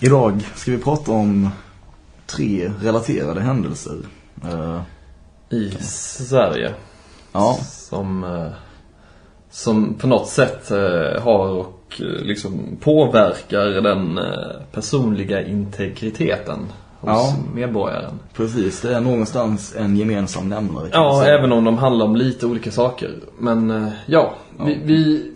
Idag 0.00 0.40
ska 0.54 0.70
vi 0.70 0.78
prata 0.78 1.12
om 1.12 1.48
tre 2.26 2.70
relaterade 2.80 3.40
händelser. 3.40 3.96
Eh, 4.44 4.80
I 5.50 5.70
Sverige. 5.80 6.72
ja, 7.32 7.58
Som, 7.62 8.24
eh, 8.24 8.46
som 9.50 9.94
på 9.94 10.06
något 10.06 10.28
sätt 10.28 10.70
eh, 10.70 11.22
har 11.22 11.48
och 11.48 11.72
liksom 11.98 12.76
påverkar 12.80 13.66
den 13.66 14.20
personliga 14.72 15.46
integriteten 15.46 16.58
hos 17.00 17.10
Ja. 17.10 17.34
medborgaren. 17.54 18.18
precis. 18.34 18.80
Det 18.80 18.94
är 18.94 19.00
någonstans 19.00 19.74
en 19.78 19.96
gemensam 19.96 20.48
nämnare. 20.48 20.88
Ja, 20.92 21.24
även 21.24 21.52
om 21.52 21.64
de 21.64 21.78
handlar 21.78 22.06
om 22.06 22.16
lite 22.16 22.46
olika 22.46 22.70
saker. 22.70 23.10
Men 23.38 23.70
eh, 23.70 23.88
ja, 24.06 24.34
Vi, 24.66 24.80
vi, 24.84 25.32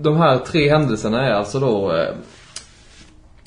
de 0.00 0.16
här 0.16 0.38
tre 0.38 0.70
händelserna 0.70 1.26
är 1.26 1.30
alltså 1.32 1.60
då 1.60 1.92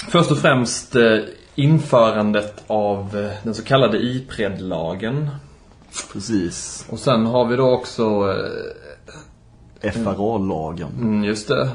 först 0.09 0.31
och 0.31 0.37
främst 0.37 0.95
eh, 0.95 1.17
införandet 1.55 2.63
av 2.67 3.17
eh, 3.17 3.31
den 3.43 3.53
så 3.53 3.63
kallade 3.63 3.97
IPRED-lagen. 3.97 5.29
Precis. 6.13 6.85
Och 6.89 6.99
sen 6.99 7.25
har 7.25 7.45
vi 7.45 7.55
då 7.55 7.69
också, 7.69 8.03
eh, 9.81 9.91
FRA-lagen. 9.91 10.89
mm, 11.01 11.23
just 11.23 11.47
det, 11.47 11.69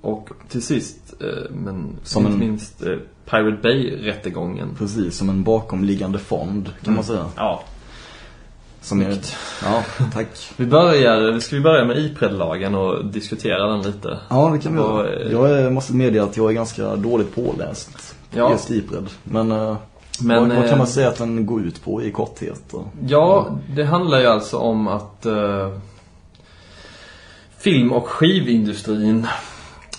och 0.00 0.28
till 0.48 0.62
sist, 0.62 1.14
men 1.50 1.96
Som 2.02 2.22
inte 2.26 2.34
en- 2.34 2.38
minst 2.40 2.78
Pirate 3.30 3.58
Bay-rättegången. 3.62 4.68
Precis, 4.78 5.16
som 5.16 5.28
en 5.28 5.42
bakomliggande 5.44 6.18
fond 6.18 6.70
kan 6.82 6.94
man 6.94 7.04
säga. 7.04 7.26
Ja, 7.36 7.62
Snyggt. 8.84 9.36
ja, 9.64 9.82
tack. 10.14 10.26
vi 10.56 10.66
börjar, 10.66 11.38
ska 11.40 11.56
vi 11.56 11.62
börja 11.62 11.84
med 11.84 11.96
IPRED-lagen 11.98 12.74
och 12.74 13.04
diskutera 13.04 13.66
den 13.68 13.82
lite? 13.82 14.18
Ja, 14.30 14.50
det 14.52 14.58
kan 14.58 14.72
vi 14.74 14.78
Och, 14.80 14.84
göra. 15.30 15.56
eh, 15.58 15.62
Jag 15.64 15.72
måste 15.72 15.94
medge 15.94 16.22
att 16.22 16.36
jag 16.36 16.50
är 16.50 16.54
ganska 16.54 16.96
dåligt 16.96 17.34
påläst 17.34 18.14
på 18.32 18.38
Ja. 18.38 18.50
just 18.52 18.70
Ipred. 18.70 19.06
Men, 19.24 19.52
eh, 19.52 19.76
Men, 20.20 20.40
vad, 20.40 20.48
vad 20.48 20.64
kan 20.64 20.68
eh, 20.72 20.78
man 20.78 20.86
säga 20.86 21.08
att 21.08 21.18
den 21.18 21.46
går 21.46 21.62
ut 21.62 21.84
på 21.84 22.02
i 22.02 22.10
korthet? 22.10 22.74
Ja, 23.06 23.58
det 23.74 23.84
handlar 23.84 24.20
ju 24.20 24.26
alltså 24.26 24.56
om 24.58 24.88
att 24.88 25.26
eh, 25.26 25.72
film 27.58 27.92
och 27.92 28.08
skivindustrin 28.08 29.26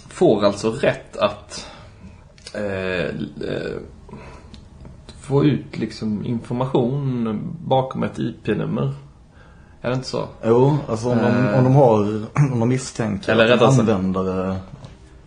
får 0.10 0.46
alltså 0.46 0.72
rätt 0.72 1.18
att 1.18 1.68
eh, 2.54 3.06
eh, 3.50 3.76
få 5.28 5.44
ut 5.46 5.78
liksom 5.78 6.26
information 6.26 7.40
bakom 7.66 8.04
ett 8.04 8.20
IP-nummer. 8.20 8.92
Är 9.82 9.90
det 9.90 9.96
inte 9.96 10.08
så? 10.08 10.26
Jo, 10.46 10.78
alltså 10.90 11.10
om 11.10 11.18
de, 11.18 11.54
om 11.58 11.64
de 11.64 11.76
har, 11.76 12.00
om 12.54 12.60
de 12.60 12.70
misstänker 12.70 13.32
Eller 13.32 13.54
att 13.54 13.62
en 13.62 13.80
användare, 13.80 14.56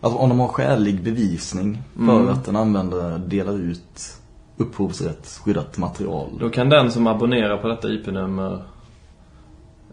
alltså 0.00 0.18
om 0.18 0.28
de 0.28 0.38
har 0.40 0.48
skälig 0.48 1.02
bevisning 1.02 1.82
för 1.96 2.02
Mm. 2.20 2.28
att 2.28 2.48
en 2.48 2.56
användare 2.56 3.18
delar 3.18 3.52
ut 3.58 4.14
upphovsrättsskyddat 4.56 5.78
material. 5.78 6.28
Då 6.40 6.50
kan 6.50 6.68
den 6.68 6.90
som 6.90 7.06
abonnerar 7.06 7.56
på 7.56 7.68
detta 7.68 7.88
IP-nummer 7.88 8.62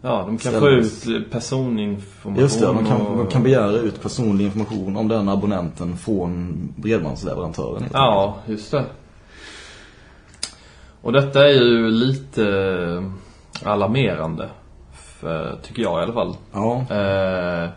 Ja, 0.02 0.24
de 0.28 0.38
kan 0.38 0.52
få 0.54 0.60
Ställas. 0.60 1.08
ut 1.08 1.32
personinformation 1.32 2.44
Just 2.44 2.60
det, 2.60 2.66
de 2.66 2.86
kan, 2.86 3.02
och... 3.02 3.18
de 3.18 3.28
kan 3.28 3.44
begära 3.44 3.72
ut 3.72 4.02
personlig 4.02 4.46
information 4.46 4.98
om 4.98 5.08
den 5.08 5.30
abonnenten 5.30 5.98
från 5.98 6.58
bredbandsleverantören. 6.76 7.84
Ja, 7.94 8.36
just 8.48 8.72
det. 8.72 8.86
Och 11.06 11.12
detta 11.12 11.48
är 11.50 11.54
ju 11.54 11.92
lite 11.92 12.44
eh, 12.50 13.04
alarmerande. 13.72 14.50
För, 14.94 15.58
tycker 15.64 15.82
jag 15.82 16.00
i 16.00 16.04
alla 16.04 16.14
fall. 16.14 16.36
Ja, 16.52 16.86
Eh, 16.90 17.70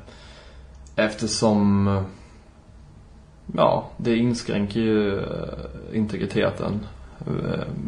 eftersom 0.97 1.89
Ja, 3.57 3.89
det 3.97 4.17
inskränker 4.17 4.81
ju 4.81 5.19
eh, 5.19 5.25
integriteten 5.93 6.87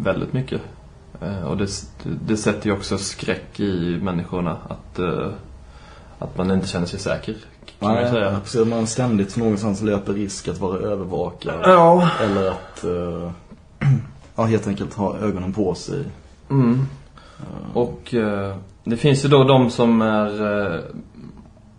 väldigt 0.03 0.33
mycket. 0.33 0.61
Och 1.47 1.57
det, 1.57 1.69
det 2.27 2.37
sätter 2.37 2.67
ju 2.67 2.73
också 2.73 2.99
skräck 2.99 3.61
i 3.61 3.99
människorna 4.03 4.57
att, 4.69 4.99
att 6.19 6.39
man 6.39 6.51
inte 6.51 6.69
känner 6.69 6.87
sig 6.87 6.99
säker. 6.99 7.37
Kan 7.79 7.89
man 7.89 7.95
Nej, 7.95 8.11
säga. 8.11 8.41
precis, 8.41 8.67
man 8.67 8.87
ständigt 8.87 9.37
någonstans 9.37 9.83
löper 9.83 10.13
risk 10.13 10.49
att 10.49 10.59
vara 10.59 10.79
övervakad. 10.79 11.61
Ja. 11.65 12.11
Eller 12.23 12.51
att 12.51 12.85
ja, 14.41 14.47
helt 14.47 14.67
enkelt 14.67 14.95
ha 14.95 15.19
ögonen 15.19 15.53
på 15.53 15.75
sig. 15.75 16.05
Mm. 16.51 16.87
Och 17.75 18.15
eh, 18.15 18.57
det 18.85 18.97
finns 18.97 19.25
ju 19.25 19.29
då 19.29 19.45
de 19.45 19.71
som 19.71 20.03
är 20.03 20.65
eh, 20.75 20.81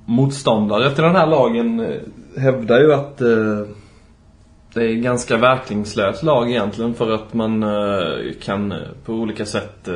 motståndare 0.06 0.92
till 0.92 1.04
den 1.04 1.16
här 1.16 1.28
lagen 1.28 1.80
eh, 1.80 2.00
hävdar 2.38 2.80
ju 2.80 2.94
att 2.94 3.22
eh, 3.22 3.66
det 4.74 4.84
är 4.84 4.90
en 4.90 5.02
ganska 5.02 5.38
verkningslös 5.38 6.24
lag 6.24 6.50
egentligen 6.50 6.94
för 6.94 7.12
att 7.12 7.34
man 7.34 7.64
eh, 7.64 8.34
kan 8.42 8.72
eh, 8.72 8.78
på 9.06 9.14
olika 9.14 9.46
sätt 9.46 9.90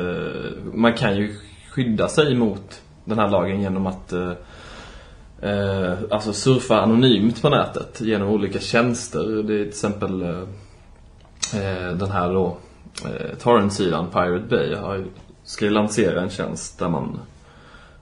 man 0.74 0.92
kan 0.92 1.16
ju 1.16 1.34
skydda 1.70 2.08
sig 2.08 2.34
mot 2.34 2.82
den 3.04 3.18
här 3.18 3.28
lagen 3.28 3.60
genom 3.60 3.86
att 3.86 4.12
alltså 6.10 6.32
surfa 6.32 6.80
anonymt 6.80 7.42
på 7.42 7.48
nätet 7.48 8.00
genom 8.00 8.28
olika 8.28 8.58
tjänster. 8.58 9.42
Det 9.42 9.54
är 9.54 9.58
till 9.58 9.68
exempel 9.68 10.24
den 11.98 12.10
här 12.10 12.32
då 12.32 12.56
eh, 13.04 13.36
torrent-sidan 13.38 14.06
Pirate 14.12 14.46
Bay 14.48 14.74
har, 14.74 15.04
ska 15.44 15.66
lansera 15.66 16.20
en 16.20 16.30
tjänst 16.30 16.78
där 16.78 16.88
man 16.88 17.20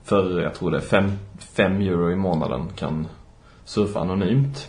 för, 0.04 0.40
jag 0.40 0.54
tror 0.54 0.70
det 0.70 0.76
är 0.76 1.10
5 1.38 1.80
euro 1.80 2.10
i 2.12 2.16
månaden 2.16 2.68
kan 2.76 3.06
surfa 3.64 4.00
anonymt. 4.00 4.68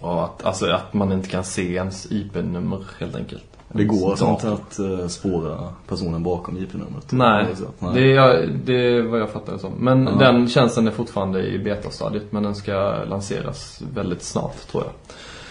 Och 0.00 0.24
att, 0.24 0.44
alltså 0.44 0.66
att 0.66 0.94
man 0.94 1.12
inte 1.12 1.28
kan 1.28 1.44
se 1.44 1.74
ens 1.74 2.12
IP-nummer 2.12 2.84
helt 2.98 3.16
enkelt. 3.16 3.44
Det 3.72 3.84
går 3.84 4.16
sånt 4.16 4.42
dator. 4.42 4.54
att 4.54 4.78
eh, 5.00 5.06
spåra 5.08 5.58
personen 5.88 6.22
bakom 6.22 6.56
IP-numret. 6.56 7.12
Nej, 7.12 7.56
sätt. 7.56 7.66
Nej. 7.78 7.94
det 7.94 8.16
är, 8.16 8.46
det 8.64 8.72
är 8.72 9.02
vad 9.02 9.20
jag 9.20 9.30
fattar 9.30 9.52
det 9.52 9.58
som. 9.58 9.72
Men 9.72 10.06
Ja. 10.06 10.12
den 10.18 10.48
tjänsten 10.48 10.86
är 10.86 10.90
fortfarande 10.90 11.46
i 11.46 11.58
betastadiet 11.58 12.32
men 12.32 12.42
den 12.42 12.54
ska 12.54 13.04
lanseras 13.04 13.82
väldigt 13.94 14.22
snart 14.22 14.56
tror 14.70 14.84
jag. 14.84 14.92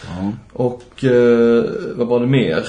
Ja. 0.05 0.31
Och 0.53 1.03
eh, 1.03 1.63
vad 1.95 2.07
var 2.07 2.19
det 2.19 2.27
mer? 2.27 2.63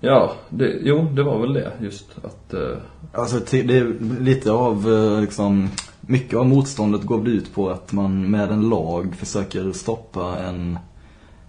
Ja, 0.00 0.32
det, 0.48 0.78
jo 0.82 1.02
det 1.12 1.22
var 1.22 1.38
väl 1.40 1.52
det 1.52 1.72
just 1.80 2.06
att 2.24 2.54
eh, 2.54 2.76
Alltså 3.12 3.40
det 3.50 3.78
är 3.78 4.20
lite 4.20 4.52
av 4.52 4.92
eh, 4.92 5.20
liksom 5.20 5.68
Mycket 6.00 6.38
av 6.38 6.46
motståndet 6.46 7.02
går 7.02 7.28
ut 7.28 7.54
på 7.54 7.70
att 7.70 7.92
man 7.92 8.30
med 8.30 8.50
en 8.50 8.68
lag 8.68 9.14
försöker 9.16 9.72
stoppa 9.72 10.36
en 10.38 10.78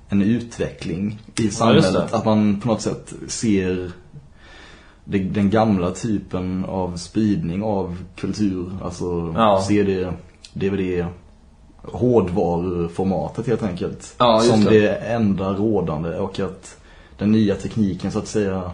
En 0.09 0.21
utveckling 0.21 1.19
i 1.39 1.49
samhället. 1.49 1.93
det. 1.93 2.17
att 2.17 2.25
man 2.25 2.59
på 2.61 2.67
något 2.67 2.81
sätt 2.81 3.13
ser 3.27 3.91
Den 5.05 5.49
gamla 5.49 5.91
typen 5.91 6.65
av 6.65 6.97
spridning 6.97 7.63
av 7.63 7.97
kultur. 8.15 8.69
Alltså 8.83 9.33
Ja. 9.37 9.61
CD, 9.67 10.07
DVD 10.53 11.05
Hårdvaruformatet 11.83 13.47
helt 13.47 13.63
enkelt. 13.63 14.15
Ja, 14.17 14.39
som 14.39 14.63
det. 14.63 14.79
det 14.79 14.95
enda 14.95 15.53
rådande 15.53 16.17
och 16.17 16.39
att 16.39 16.77
den 17.17 17.31
nya 17.31 17.55
tekniken 17.55 18.11
så 18.11 18.19
att 18.19 18.27
säga 18.27 18.71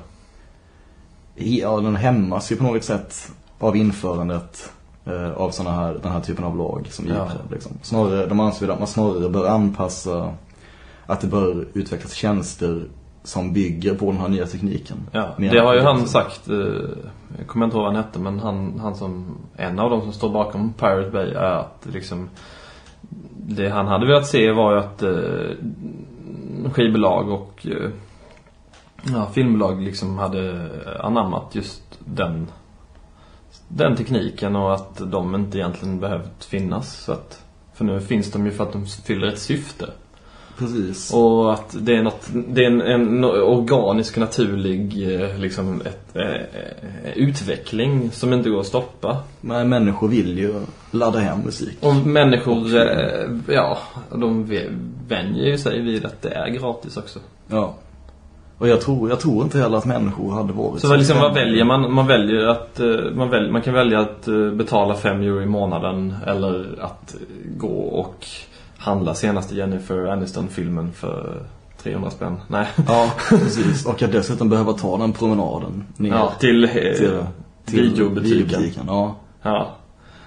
Ja, 1.35 1.79
den 1.79 1.95
hämmas 1.95 2.51
ju 2.51 2.55
på 2.55 2.63
något 2.63 2.83
sätt 2.83 3.31
av 3.59 3.75
införandet 3.75 4.71
eh, 5.05 5.31
av 5.31 5.51
såna 5.51 5.71
här, 5.71 5.99
den 6.03 6.11
här 6.11 6.19
typen 6.19 6.45
av 6.45 6.57
lag 6.57 6.87
som 6.89 7.07
Ja. 7.07 7.13
IPRED. 7.13 7.51
Liksom. 7.51 7.71
Snarare, 7.81 8.25
de 8.25 8.39
anser 8.39 8.67
att 8.67 8.79
man 8.79 8.87
snarare 8.87 9.29
bör 9.29 9.47
anpassa 9.47 10.33
att 11.05 11.21
det 11.21 11.27
bör 11.27 11.67
utvecklas 11.73 12.13
tjänster 12.13 12.85
som 13.23 13.53
bygger 13.53 13.95
på 13.95 14.05
den 14.05 14.17
här 14.21 14.27
nya 14.27 14.45
tekniken. 14.45 14.97
Ja, 15.11 15.29
det 15.37 15.59
har 15.59 15.73
ju 15.73 15.81
han 15.81 16.07
sagt. 16.07 16.49
Eh, 16.49 16.55
jag 17.37 17.47
kommer 17.47 17.65
inte 17.65 17.77
ihåg 17.77 17.85
vad 17.85 17.95
han 17.95 18.03
hette 18.03 18.19
men 18.19 18.39
han, 18.39 18.79
han 18.79 18.95
som, 18.95 19.37
en 19.55 19.79
av 19.79 19.89
de 19.89 20.01
som 20.01 20.13
står 20.13 20.29
bakom 20.29 20.73
Pirate 20.73 21.09
Bay 21.09 21.31
är 21.31 21.51
att 21.51 21.87
liksom 21.93 22.29
det 23.55 23.69
han 23.69 23.87
hade 23.87 24.05
velat 24.05 24.27
se 24.27 24.51
var 24.51 24.73
ju 24.73 24.79
att 24.79 25.03
eh, 25.03 26.71
skivbolag 26.73 27.29
och 27.29 27.67
eh, 27.67 27.89
ja, 29.13 29.29
filmbolag 29.33 29.81
liksom 29.81 30.17
hade 30.17 30.69
anammat 30.99 31.55
just 31.55 31.99
den 31.99 32.47
den 33.67 33.95
tekniken 33.95 34.55
och 34.55 34.73
att 34.73 35.11
de 35.11 35.35
inte 35.35 35.57
egentligen 35.57 35.99
behövt 35.99 36.45
finnas. 36.45 37.03
Så 37.03 37.11
att, 37.11 37.45
för 37.73 37.85
nu 37.85 38.01
finns 38.01 38.31
de 38.31 38.45
ju 38.45 38.51
för 38.51 38.63
att 38.63 38.73
de 38.73 38.85
fyller 38.85 39.27
ett 39.27 39.39
syfte. 39.39 39.89
Precis. 40.59 41.13
Och 41.13 41.53
att 41.53 41.75
det 41.79 41.95
är 41.95 42.03
något, 42.03 42.29
det 42.47 42.65
är 42.65 42.67
en, 42.67 42.81
en 42.81 43.23
organisk 43.25 44.17
naturlig 44.17 45.13
eh, 45.13 45.37
liksom 45.37 45.81
ett, 45.81 46.15
eh, 46.15 46.23
eh, 46.23 47.13
utveckling 47.15 48.11
som 48.11 48.33
inte 48.33 48.49
går 48.49 48.59
att 48.59 48.65
stoppa. 48.65 49.17
Men 49.41 49.69
människor 49.69 50.07
vill 50.07 50.37
ju 50.39 50.53
ladda 50.91 51.19
hem 51.19 51.39
musik. 51.39 51.77
Och 51.81 51.95
människor, 51.95 52.75
eh, 52.75 53.29
ja, 53.47 53.77
de 54.11 54.45
vänjer 55.07 55.45
ju 55.45 55.57
sig 55.57 55.81
vid 55.81 56.05
att 56.05 56.21
det 56.21 56.29
är 56.29 56.49
gratis 56.49 56.97
också. 56.97 57.19
Ja. 57.47 57.75
Och 58.57 58.67
jag 58.67 58.81
tror, 58.81 59.09
jag 59.09 59.19
tror 59.19 59.43
inte 59.43 59.59
heller 59.59 59.77
att 59.77 59.85
människor 59.85 60.31
hade 60.31 60.53
varit 60.53 60.81
Så 60.81 60.87
vad, 60.87 60.97
liksom, 60.97 61.19
vad 61.19 61.33
väljer 61.33 61.65
man? 61.65 61.93
Man 61.93 62.07
väljer 62.07 62.47
att, 62.47 62.79
eh, 62.79 62.87
man, 63.15 63.29
väl, 63.29 63.51
man 63.51 63.61
kan 63.61 63.73
välja 63.73 63.99
att 63.99 64.25
betala 64.53 64.95
5 64.95 65.21
euro 65.21 65.41
i 65.41 65.45
månaden 65.45 66.15
eller 66.27 66.79
att 66.81 67.15
gå 67.57 67.81
och 67.81 68.27
handla 68.79 69.13
senaste 69.13 69.55
Jennifer 69.55 70.05
Aniston-filmen 70.07 70.91
för 70.91 71.41
300 71.83 72.09
spänn. 72.09 72.35
Nej. 72.47 72.67
Ja, 72.87 73.11
precis. 73.29 73.85
Och 73.85 74.01
att 74.03 74.11
dessutom 74.11 74.49
behöva 74.49 74.73
ta 74.73 74.97
den 74.97 75.13
promenaden 75.13 75.83
ner 75.97 76.09
Ja, 76.09 76.31
till, 76.39 76.63
eh, 76.63 76.69
till, 76.71 76.93
till 77.65 77.81
videobutiken. 77.81 78.37
videobutiken. 78.39 78.83
Ja. 78.87 79.15
Ja. 79.41 79.67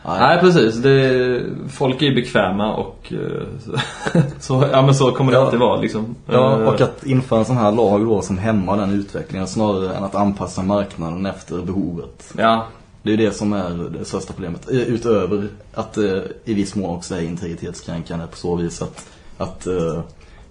Nej. 0.06 0.20
Nej, 0.20 0.40
precis. 0.40 0.74
Det, 0.76 1.42
folk 1.68 2.02
är 2.02 2.06
ju 2.06 2.14
bekväma 2.14 2.74
och 2.76 3.12
eh, 3.12 4.22
så, 4.40 4.68
ja, 4.72 4.82
men 4.82 4.94
så 4.94 5.12
kommer 5.12 5.32
det 5.32 5.38
Ja. 5.38 5.44
alltid 5.44 5.60
vara 5.60 5.80
liksom. 5.80 6.14
Ja, 6.26 6.60
Eh, 6.60 6.68
och 6.68 6.80
att 6.80 7.06
införa 7.06 7.38
en 7.38 7.44
sån 7.44 7.56
här 7.56 7.72
lag 7.72 8.04
då 8.06 8.22
som 8.22 8.38
hämmar 8.38 8.76
den 8.76 8.90
utvecklingen 8.90 9.46
snarare 9.46 9.94
än 9.96 10.04
att 10.04 10.14
anpassa 10.14 10.62
marknaden 10.62 11.26
efter 11.26 11.62
behovet. 11.62 12.34
Ja, 12.38 12.66
Det 13.02 13.12
är 13.12 13.16
det 13.16 13.32
som 13.32 13.52
är 13.52 13.98
det 13.98 14.04
största 14.04 14.32
problemet. 14.32 14.70
Eh, 14.70 14.76
Utöver 14.80 15.48
att 15.74 15.92
det 15.92 16.28
i 16.44 16.54
viss 16.54 16.74
mån 16.74 16.96
också 16.96 17.14
är 17.14 17.20
integritetskränkande 17.22 18.26
på 18.26 18.36
så 18.36 18.56
vis 18.56 18.82
att, 18.82 19.06
att 19.38 19.66
eh, 19.66 20.00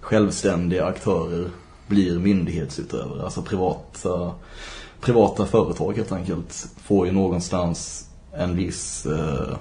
självständiga 0.00 0.84
aktörer 0.86 1.48
blir 1.86 2.18
myndighetsutövare. 2.18 3.24
Alltså 3.24 3.42
privata, 3.42 4.30
privata 5.00 5.46
företag 5.46 5.96
helt 5.96 6.12
enkelt 6.12 6.66
får 6.84 7.06
ju 7.06 7.12
någonstans 7.12 8.08
en 8.32 8.56
viss 8.56 9.06
eh, 9.06 9.54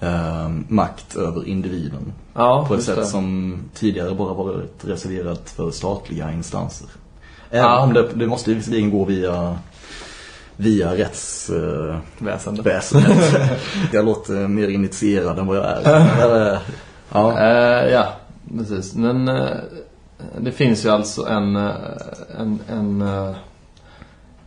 eh, 0.00 0.48
makt 0.68 1.16
över 1.16 1.48
individen. 1.48 2.12
ja 2.34 2.64
På 2.68 2.74
ett 2.74 2.82
sätt 2.82 2.96
det. 2.96 3.06
som 3.06 3.58
tidigare 3.74 4.14
bara 4.14 4.34
varit 4.34 4.84
reserverat 4.84 5.50
för 5.50 5.70
statliga 5.70 6.32
instanser. 6.32 6.88
Även 7.50 7.64
Ja. 7.64 7.80
om 7.82 7.92
det, 7.92 8.08
det 8.14 8.26
måste 8.26 8.54
visserligen 8.54 8.90
gå 8.90 9.04
via, 9.04 9.58
via 10.60 10.96
rättsväsendet. 10.96 12.66
Väsendet. 12.66 13.40
jag 13.92 14.04
låter 14.04 14.48
mer 14.48 14.68
initierad 14.68 15.38
än 15.38 15.46
vad 15.46 15.56
jag 15.56 15.64
är. 15.64 16.58
Ja. 17.12 17.40
Eh, 17.40 17.92
ja, 17.92 18.12
precis. 18.58 18.94
Men 18.94 19.28
eh, 19.28 19.56
det 20.40 20.52
finns 20.52 20.84
ju 20.84 20.88
alltså 20.88 21.26
en, 21.26 21.56
eh, 21.56 21.72
en, 22.38 22.58
en 22.68 23.02
eh, 23.02 23.36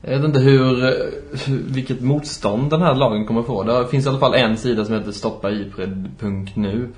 jag 0.01 0.17
vet 0.17 0.25
inte 0.25 0.39
hur, 0.39 0.85
eh, 0.85 0.91
vilket 1.47 2.01
motstånd 2.01 2.69
den 2.69 2.81
här 2.81 2.95
lagen 2.95 3.25
kommer 3.25 3.43
få. 3.43 3.63
Det 3.63 3.87
finns 3.87 4.05
i 4.05 4.09
alla 4.09 4.19
fall 4.19 4.33
en 4.33 4.57
sida 4.57 4.85
som 4.85 4.95
heter 4.95 5.11
stoppaipred.nu 5.11 6.89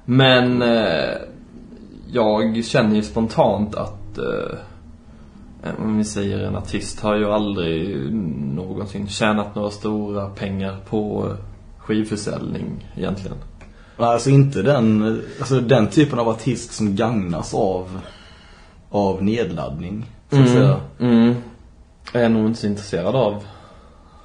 Men 0.06 0.62
eh, 0.62 1.16
jag 2.12 2.66
känner 2.66 2.96
ju 2.96 3.02
spontant 3.02 3.76
att 3.76 4.18
eh, 4.18 4.58
om 5.80 5.98
vi 5.98 6.04
säger 6.04 6.40
en 6.40 6.56
artist 6.56 7.00
har 7.00 7.16
ju 7.16 7.26
aldrig 7.26 8.14
någonsin 8.56 9.08
tjänat 9.08 9.56
några 9.56 9.70
stora 9.70 10.30
pengar 10.30 10.78
på 10.90 11.32
skivförsäljning 11.78 12.88
egentligen. 12.96 13.38
Alltså 13.98 14.30
inte 14.30 14.62
den, 14.62 15.22
alltså 15.40 15.60
den 15.60 15.88
typen 15.88 16.20
av 16.20 16.30
artist 16.30 16.74
som 16.74 16.96
gagnas 16.96 17.54
av, 17.54 18.00
av 18.90 19.24
nedladdning. 19.24 20.06
Så 20.30 20.42
att 20.42 20.50
säga. 20.50 20.80
Mm. 21.00 21.36
Jag 22.14 22.24
är 22.24 22.30
nog 22.30 22.46
inte 22.46 22.60
så 22.60 22.68
intresserad 22.68 23.16
av. 23.16 23.44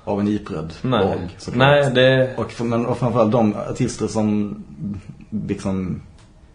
Av 0.05 0.21
en 0.21 0.29
ipred 0.29 0.73
Nej, 0.83 1.05
lag 1.05 1.37
såklart. 1.39 1.59
Nej 1.59 1.91
det... 1.95 2.37
Och, 2.37 2.65
men, 2.65 2.87
och 2.87 2.99
framförallt 2.99 3.33
de 3.33 3.55
artister 3.71 4.07
som 4.07 4.63
liksom 5.31 6.01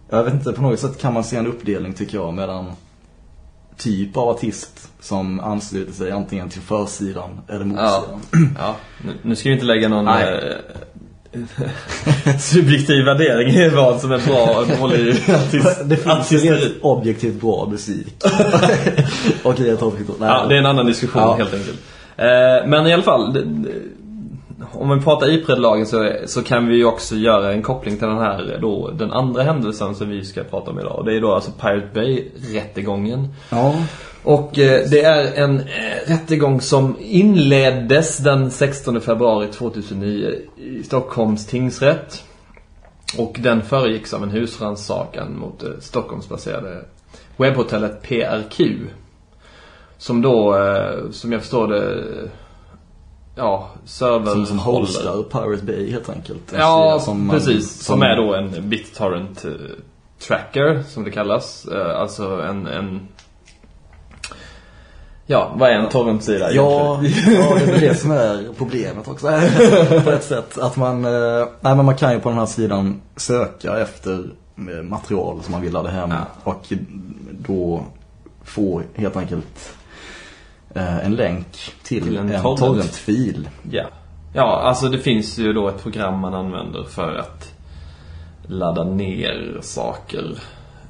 Jag 0.10 0.24
vet 0.24 0.34
inte, 0.34 0.54
på 0.54 0.62
något 0.62 0.80
sätt 0.80 1.02
kan 1.02 1.14
man 1.14 1.24
se 1.24 1.38
en 1.38 1.48
uppdelning 1.48 1.94
tycker 1.94 2.18
jag 2.18 2.34
mellan 2.34 2.72
Typ 3.78 4.18
av 4.18 4.30
artist 4.30 4.90
som 5.00 5.40
ansluter 5.40 5.94
sig 5.94 6.12
antingen 6.12 6.50
till 6.50 6.62
försidan 6.62 7.30
eller 7.50 7.66
Ja. 7.66 7.66
motsidan 7.66 8.56
ja. 8.60 8.76
Nu, 9.06 9.12
nu 9.22 9.36
ska 9.36 9.50
vi 9.50 9.54
inte 9.54 9.66
lägga 9.66 9.90
någon 9.90 10.08
eh, 10.08 10.14
subjektiv 12.40 13.06
värdering 13.06 13.50
i 13.50 13.70
vad 13.70 14.02
som 14.02 14.12
är 14.12 14.28
bra 14.28 14.60
och 14.60 14.68
dålig 14.80 15.10
artist. 15.30 15.82
Det 15.86 15.96
finns 15.98 16.06
ju 16.06 16.12
artisteri. 16.12 16.74
objektivt 16.82 17.42
bra 17.42 17.68
musik 17.72 18.08
Okej, 19.44 19.68
jag 19.68 19.80
tar 19.80 19.92
det 19.92 19.98
Nej, 20.20 20.30
Ja, 20.30 20.46
det 20.50 20.56
är 20.56 20.60
en 20.60 20.66
annan 20.66 20.86
diskussion 20.86 21.22
Ja. 21.22 21.34
helt 21.36 21.54
enkelt. 21.54 21.80
Eh, 22.18 22.68
men 22.68 22.88
i 22.88 22.94
alla 22.94 23.04
fall, 23.04 23.34
om 24.76 24.98
vi 24.98 25.04
pratar 25.04 25.30
Ipred-lagen 25.30 25.86
så, 25.86 26.12
så 26.26 26.44
kan 26.44 26.68
vi 26.68 26.76
ju 26.76 26.86
också 26.86 27.16
göra 27.16 27.54
en 27.54 27.62
koppling 27.62 27.98
till 27.98 28.08
den 28.08 28.18
här 28.18 28.58
då, 28.62 28.92
den 28.92 29.12
andra 29.12 29.44
händelsen 29.44 29.96
som 29.96 30.10
vi 30.10 30.26
ska 30.26 30.44
prata 30.44 30.72
om 30.72 30.80
idag. 30.80 31.00
Och 31.00 31.06
Det 31.06 31.16
är 31.16 31.22
då 31.22 31.34
alltså 31.34 31.52
Pirate 31.52 31.90
Bay-rättegången. 31.94 33.28
Ja, 33.50 33.76
Och 34.24 34.60
eh, 34.60 34.90
det 34.90 35.02
är 35.02 35.44
en 35.44 35.60
eh, 35.60 36.08
rättegång 36.08 36.62
som 36.62 36.96
inleddes 37.00 38.18
den 38.18 38.52
16 38.52 39.02
februari 39.02 39.48
2009 39.48 40.32
i 40.58 40.84
Stockholms 40.84 41.48
tingsrätt. 41.48 42.24
Och 43.18 43.38
den 43.40 43.62
föregicks 43.62 44.14
av 44.14 44.24
en 44.24 44.30
husrannsakan 44.30 45.40
mot 45.40 45.60
det 45.60 45.82
Stockholmsbaserade 45.82 46.86
webbhotellet 47.38 48.02
PRQ. 48.02 48.62
Som 49.98 50.22
då, 50.22 50.58
eh, 50.58 51.12
som 51.12 51.32
jag 51.32 51.42
förstår 51.42 51.68
det, 51.68 52.04
ja, 53.36 53.70
server 53.86 54.32
som, 54.32 54.46
som 54.46 54.60
hostar 54.60 55.24
Pirate 55.24 55.64
Bay 55.66 55.92
helt 55.92 56.10
enkelt 56.10 56.54
En 56.54 56.60
Ja, 56.60 57.00
sida 57.00 57.14
man- 57.14 57.36
precis. 57.38 57.84
Som, 57.84 58.02
är 58.02 58.16
då 58.16 58.36
en 58.36 58.70
BitTorrent 58.70 59.46
eh, 59.46 59.52
tracker, 60.28 60.84
som 60.88 61.04
det 61.04 61.12
kallas. 61.12 61.66
Eh, 61.66 62.00
alltså 62.00 62.42
en, 62.42 62.68
en... 62.68 63.08
Ja, 65.26 65.52
vad 65.56 65.70
är 65.70 65.74
en 65.74 65.90
torrentsida 65.90 66.52
Ja, 66.52 67.00
egentligen? 67.04 67.42
ja, 67.42 67.56
det 67.66 67.72
är 67.72 67.80
det 67.80 67.96
som 67.96 68.12
är 68.12 68.48
problemet 68.58 69.08
också 69.08 69.28
på 70.04 70.10
ett 70.10 70.24
sätt. 70.24 70.58
Att 70.58 70.76
man, 70.78 71.06
eh, 71.06 71.48
nej 71.62 71.76
men 71.76 71.86
man 71.86 71.96
kan 71.98 72.14
ju 72.14 72.20
på 72.20 72.30
den 72.30 72.38
här 72.38 72.46
sidan 72.46 73.02
söka 73.16 73.80
efter 73.80 74.24
material 74.84 75.40
som 75.44 75.52
man 75.52 75.62
vill 75.62 75.74
ladda 75.74 75.90
hem 75.90 76.10
Ja. 76.12 76.52
och 76.52 76.74
då 77.32 77.84
få 78.44 78.82
helt 78.96 79.16
enkelt 79.18 79.76
en 80.82 81.16
länk 81.16 81.48
till, 81.84 82.04
Till 82.04 82.18
en 82.18 82.30
en, 82.32 82.42
torrent. 82.42 82.60
torrentfil. 82.60 83.50
Ja. 83.72 83.84
Ja, 84.36 84.62
alltså 84.62 84.90
det 84.90 84.98
finns 85.00 85.38
ju 85.40 85.54
då 85.54 85.68
ett 85.70 85.84
program 85.84 86.20
man 86.20 86.34
använder 86.34 86.84
för 86.84 87.16
att 87.16 87.54
ladda 88.48 88.84
ner 88.84 89.58
saker 89.62 90.38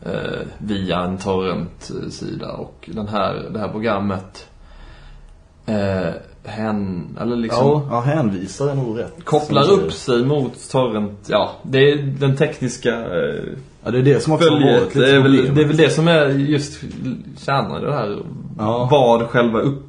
eh, 0.06 0.42
via 0.58 1.00
en 1.00 1.18
torrentsida 1.18 2.52
och 2.54 2.90
den 2.94 3.08
här, 3.08 3.50
det 3.54 3.60
här 3.60 3.68
programmet 3.70 4.48
eh, 5.66 6.10
hän, 6.44 7.08
eller 7.22 7.36
liksom 7.36 7.68
Ja, 7.68 7.88
ja, 7.90 8.00
hänvisar 8.00 8.76
nog 8.76 9.00
rätt. 9.00 9.26
kopplar 9.26 9.72
upp 9.72 9.94
sig 9.94 10.26
mot 10.26 10.70
torrent. 10.72 11.28
Ja, 11.28 11.52
det 11.64 11.78
är 11.92 11.98
den 11.98 12.36
tekniska 12.38 12.96
eh, 13.00 13.44
Ja, 13.84 13.92
det 13.92 13.98
är 13.98 14.04
det 14.04 14.20
som 14.20 14.34
också 14.34 14.50
har 14.50 14.60
varit 14.80 14.94
Det 14.94 15.00
lite 15.00 15.16
är, 15.16 15.20
väl, 15.20 15.56
det 15.56 15.62
är 15.62 15.66
väl 15.66 15.78
det 15.78 15.90
som 15.90 16.08
är 16.08 16.30
just 16.30 16.82
kärnan 17.38 17.82
i 17.84 17.86
det 17.86 17.94
här. 17.94 18.18
Ja. 18.58 18.88
Vad 18.92 19.28
själva 19.30 19.60
upp... 19.60 19.84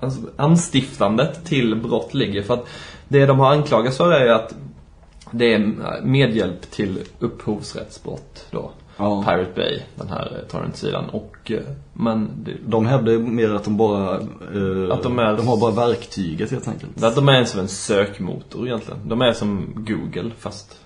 Alltså 0.00 0.20
anstiftandet 0.36 1.44
till 1.44 1.76
brott 1.76 2.14
ligger. 2.14 2.42
För 2.42 2.54
att 2.54 2.66
det 3.08 3.26
de 3.26 3.38
har 3.38 3.52
anklagats 3.52 3.96
för 3.96 4.12
är 4.12 4.24
ju 4.24 4.30
att 4.30 4.54
det 5.30 5.54
är 5.54 5.72
medhjälp 6.02 6.70
till 6.70 6.98
upphovsrättsbrott 7.18 8.46
då. 8.50 8.70
Ja. 8.96 9.22
Pirate 9.22 9.50
Bay, 9.56 9.80
den 9.96 10.08
här 10.08 10.32
eh, 10.42 10.50
torrentsidan. 10.50 11.04
Och, 11.08 11.50
eh, 11.50 11.58
men 11.92 12.30
det, 12.44 12.52
De 12.66 12.86
hävdar 12.86 13.12
ju 13.12 13.18
mer 13.18 13.54
att 13.54 13.64
de 13.64 13.76
bara, 13.76 14.14
eh, 14.14 14.92
Att 14.92 15.02
de 15.02 15.18
är- 15.18 15.36
de 15.36 15.46
har 15.48 15.56
bara 15.60 15.86
verktyget 15.88 16.50
helt 16.50 16.68
enkelt. 16.68 17.02
att 17.02 17.14
de 17.14 17.28
är 17.28 17.44
som 17.44 17.60
en 17.60 17.68
sökmotor 17.68 18.66
egentligen. 18.66 19.00
De 19.08 19.20
är 19.22 19.32
som 19.32 19.66
Google 19.76 20.30
fast 20.38 20.80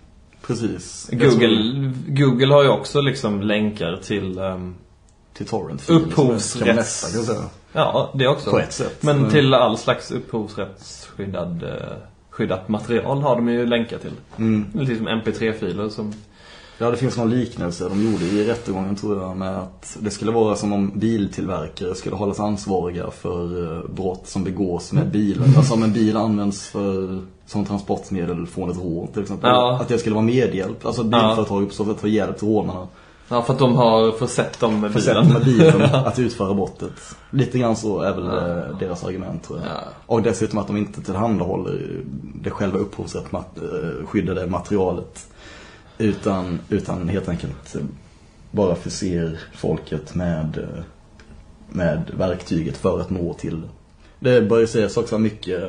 Precis. 0.55 1.11
Google, 1.13 1.93
Google 2.07 2.55
har 2.55 2.63
ju 2.63 2.69
också 2.69 3.01
liksom 3.01 3.41
länkar 3.41 3.97
till 4.03 4.39
ehm, 4.39 4.75
till 5.33 5.47
torrent 5.47 5.89
Upphovsrätts-. 5.89 7.43
Ja, 7.73 8.11
det 8.15 8.29
också. 8.29 8.51
På 8.51 8.59
ett 8.59 8.73
sätt. 8.73 9.03
Men 9.03 9.19
Mm. 9.19 9.31
till 9.31 9.55
all 9.55 9.79
slags 9.79 10.11
upphovsrättsskyddad 10.11 11.63
eh, 11.63 11.71
skyddat 12.31 12.69
material 12.69 13.23
har 13.23 13.37
de 13.37 13.49
ju 13.49 13.67
länkar 13.67 13.99
till. 13.99 14.13
Mm. 14.39 14.67
Lite 14.75 14.97
som 14.97 15.09
mp3-filer 15.09 15.89
som... 15.89 16.13
Ja, 16.83 16.91
det 16.91 16.97
finns 16.97 17.17
någon 17.17 17.31
liknelse 17.31 17.89
de 17.89 18.05
gjorde 18.05 18.25
i 18.25 18.49
rättegången 18.49 18.97
tror 18.97 19.23
jag 19.23 19.37
med 19.37 19.59
att 19.59 19.97
det 20.01 20.11
skulle 20.11 20.31
vara 20.31 20.57
som 20.57 20.73
om 20.73 20.91
biltillverkare 20.95 21.95
skulle 21.95 22.17
hållas 22.17 22.41
ansvariga 22.41 23.11
för 23.11 23.77
eh, 23.77 23.91
brott 23.91 24.27
som 24.27 24.45
begås 24.45 24.93
med 24.93 25.11
bilen. 25.11 25.55
Alltså 25.57 25.75
om 25.75 25.83
en 25.83 25.93
bil 25.93 26.17
används 26.17 26.69
för, 26.69 27.21
som 27.47 27.65
transportmedel 27.65 28.47
från 28.47 28.71
ett 28.71 28.77
rån 28.77 29.09
till 29.09 29.23
exempel. 29.23 29.51
Ja. 29.51 29.79
Att 29.81 29.89
det 29.89 29.99
skulle 29.99 30.15
vara 30.15 30.25
medhjälp. 30.25 30.87
Alltså 30.87 31.03
bilföretag 31.03 31.69
på 31.69 31.75
så 31.75 31.85
sätt 31.85 32.03
har 32.03 32.09
hjälpt 32.09 32.43
rånarna 32.43 32.87
Ja, 33.33 33.43
för 33.43 33.53
att 33.53 33.59
de 33.59 33.77
har 33.77 34.13
försett 34.13 34.61
dem 34.61 34.81
med 34.81 34.93
försett 34.93 35.15
bilen. 35.15 35.33
med 35.33 35.45
bilen 35.45 35.83
att 35.95 36.19
utföra 36.19 36.55
brottet. 36.55 37.17
Lite 37.31 37.59
grann 37.59 37.77
så 37.77 38.01
är 38.01 38.15
väl 38.15 38.27
eh, 38.27 38.79
deras 38.79 39.05
argument 39.05 39.43
tror 39.45 39.59
jag. 39.59 39.69
Ja. 39.69 39.81
Och 40.07 40.23
dessutom 40.23 40.59
att 40.59 40.67
de 40.67 40.77
inte 40.77 41.03
tillhandahåller 41.03 42.03
det 42.43 42.51
själva 42.51 42.79
upphovsrätt 42.79 43.33
eh, 43.33 44.07
skyddade 44.07 44.47
materialet. 44.47 45.27
Utan, 46.01 46.59
utan 46.69 47.09
helt 47.09 47.29
enkelt 47.29 47.75
eh, 47.75 47.81
bara 48.51 48.75
förser 48.75 49.39
folket 49.55 50.15
med, 50.15 50.59
eh, 50.59 50.83
med 51.69 52.03
verktyget 52.19 52.77
för 52.77 53.01
att 53.01 53.11
nå 53.11 53.35
till 53.35 53.61
det. 53.61 53.69
Det 54.35 54.43
börjar 54.43 54.67
sägas 54.67 54.97
också 54.97 55.19
mycket, 55.19 55.63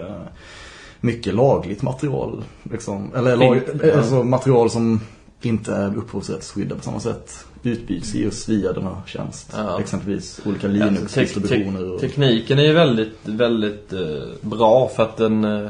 mycket 1.02 1.34
lagligt 1.36 1.82
material. 1.82 2.44
Liksom. 2.64 3.12
Eller 3.16 3.36
lag, 3.38 3.62
Ja. 3.84 3.98
alltså 3.98 4.24
material 4.24 4.70
som 4.70 5.00
inte 5.42 5.74
är 5.76 5.98
upphovsrättsskyddat 5.98 6.78
på 6.78 6.84
samma 6.84 7.00
sätt 7.00 7.46
utbyts 7.64 8.14
just 8.16 8.50
via 8.50 8.74
den 8.74 8.84
här 8.84 8.96
tjänst. 9.06 9.54
Ja. 9.58 9.80
Exempelvis 9.80 10.42
olika 10.46 10.68
Alltså, 10.68 10.80
te- 10.80 10.86
Linux-distributioner. 10.90 11.80
te- 11.80 11.86
och- 11.86 12.00
tekniken 12.02 12.60
är 12.60 12.64
ju 12.64 12.74
väldigt, 12.74 13.18
väldigt 13.24 13.94
eh, 13.94 14.00
bra 14.42 14.88
för 14.96 15.04
att 15.04 15.18
den... 15.18 15.44
Eh, 15.44 15.70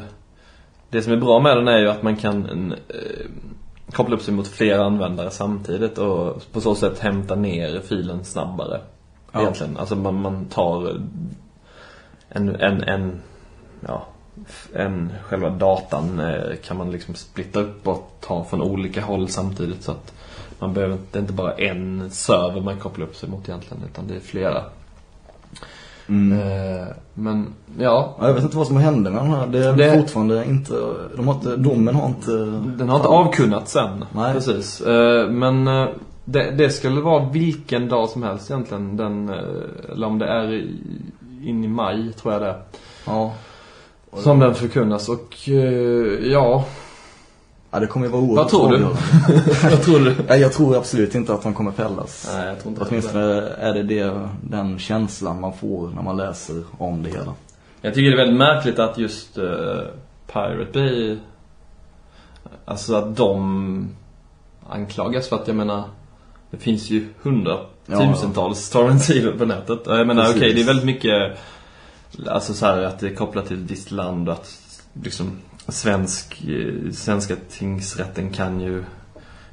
det 0.90 1.02
som 1.02 1.12
är 1.12 1.16
bra 1.16 1.40
med 1.40 1.56
den 1.56 1.68
är 1.68 1.78
ju 1.78 1.88
att 1.88 2.02
man 2.02 2.16
kan 2.16 2.72
eh, 2.72 3.26
koppla 3.92 4.16
upp 4.16 4.22
sig 4.22 4.34
mot 4.34 4.48
flera 4.48 4.84
användare 4.84 5.30
samtidigt 5.30 5.98
och 5.98 6.42
på 6.52 6.60
så 6.60 6.74
sätt 6.74 6.98
hämta 6.98 7.34
ner 7.34 7.80
filen 7.80 8.24
snabbare. 8.24 8.80
Ja. 9.32 9.40
Egentligen. 9.40 9.76
Alltså 9.76 9.96
man, 9.96 10.20
man 10.20 10.46
tar 10.46 11.00
en, 12.28 12.56
en, 12.56 12.82
en, 12.82 13.20
ja, 13.80 14.06
en, 14.74 15.12
själva 15.22 15.50
datan 15.50 16.20
eh, 16.20 16.56
kan 16.64 16.76
man 16.76 16.90
liksom 16.90 17.14
splitta 17.14 17.60
upp 17.60 17.88
och 17.88 18.16
ta 18.20 18.44
från 18.44 18.62
olika 18.62 19.02
håll 19.02 19.28
samtidigt 19.28 19.82
så 19.82 19.92
att 19.92 20.12
man 20.58 20.72
behöver 20.72 20.94
inte, 20.94 21.06
det 21.12 21.18
är 21.18 21.20
inte 21.20 21.32
bara 21.32 21.54
en 21.54 22.10
server 22.10 22.60
man 22.60 22.78
kopplar 22.78 23.06
upp 23.06 23.16
sig 23.16 23.28
mot 23.28 23.48
egentligen 23.48 23.84
utan 23.84 24.06
det 24.08 24.16
är 24.16 24.20
flera. 24.20 24.64
Mm. 26.08 26.38
Eh, 26.38 26.86
men 27.14 27.46
ja, 27.78 28.16
Ja, 28.20 28.26
jag 28.26 28.34
vet 28.34 28.42
inte 28.44 28.56
vad 28.56 28.66
som 28.66 28.76
hände 28.76 29.10
med 29.10 29.22
den 29.22 29.30
här. 29.30 29.46
Det 29.46 29.58
är 29.66 29.72
Det- 29.76 29.92
fortfarande 30.00 30.44
inte, 30.44 30.74
de 31.16 31.28
har 31.28 31.34
inte, 31.34 31.56
domen 31.56 31.94
har 31.94 32.06
inte... 32.08 32.30
den 32.78 32.88
har 32.88 32.96
inte 32.96 33.08
avkunnats 33.08 33.76
än. 33.76 34.04
Nej. 34.12 34.32
Precis. 34.34 34.80
Eh, 34.80 35.28
men 35.30 35.66
eh, 35.68 35.88
det, 36.24 36.50
det 36.50 36.70
skulle 36.70 37.00
vara 37.00 37.28
vilken 37.28 37.88
dag 37.88 38.08
som 38.08 38.22
helst 38.22 38.50
egentligen. 38.50 38.96
Den, 38.96 39.28
eller 39.92 40.06
om 40.06 40.18
det 40.18 40.26
är 40.26 40.52
in 41.44 41.64
i 41.64 41.68
maj 41.68 42.12
tror 42.12 42.32
jag 42.32 42.42
det 42.42 42.48
är. 42.48 42.58
Ja. 43.06 43.32
Som 44.16 44.38
den 44.38 44.54
förkunnas 44.54 45.08
och 45.08 45.48
ja, 46.22 46.64
ja, 47.72 47.80
det 47.80 47.86
kommer 47.86 48.06
ju 48.06 48.12
vara 48.12 48.22
oerhört 48.22 48.36
Vad 48.36 48.48
tror 48.48 48.72
du? 48.72 48.78
vad 49.70 49.82
tror 49.82 50.00
du? 50.00 50.14
Ja, 50.28 50.36
jag 50.36 50.52
tror 50.52 50.76
absolut 50.76 51.14
inte 51.14 51.34
att 51.34 51.42
de 51.42 51.54
kommer 51.54 51.72
fällas. 51.72 52.30
Nej, 52.34 52.46
jag 52.46 52.60
tror 52.60 52.70
inte 52.72 52.84
Åtminstone 52.88 53.22
är 53.40 53.74
det, 53.74 53.82
det 53.82 54.28
den 54.42 54.78
känslan 54.78 55.40
man 55.40 55.52
får 55.52 55.90
när 55.90 56.02
man 56.02 56.16
läser 56.16 56.62
om 56.78 57.02
det 57.02 57.10
hela. 57.10 57.34
Jag 57.80 57.94
tycker 57.94 58.10
det 58.10 58.16
är 58.16 58.18
väldigt 58.18 58.38
märkligt 58.38 58.78
att 58.78 58.98
just 58.98 59.38
uh, 59.38 59.44
Pirate 60.32 60.70
Bay 60.72 61.18
Alltså 62.64 62.94
att 62.94 63.16
de 63.16 63.88
anklagas 64.68 65.28
för 65.28 65.36
att 65.36 65.48
jag 65.48 65.56
menar 65.56 65.84
Det 66.50 66.56
finns 66.56 66.90
ju 66.90 67.08
hundratusentals 67.22 68.70
torrent-sidor 68.70 69.32
på 69.38 69.44
nätet. 69.44 69.80
Jag 69.86 70.06
menar 70.06 70.22
okej 70.22 70.40
Precis. 70.40 70.54
det 70.54 70.62
är 70.62 70.66
väldigt 70.66 70.86
mycket 70.86 71.38
Alltså 72.28 72.54
så 72.54 72.66
här 72.66 72.82
att 72.82 72.98
det 72.98 73.06
är 73.06 73.14
kopplat 73.14 73.46
till 73.46 73.64
ett 73.64 73.70
visst 73.70 73.90
land 73.90 74.28
och 74.28 74.34
att 74.34 74.58
liksom 75.02 75.30
Svensk, 75.68 76.44
eh, 76.48 76.92
svenska 76.92 77.36
tingsrätten 77.50 78.30
kan 78.30 78.60
ju 78.60 78.84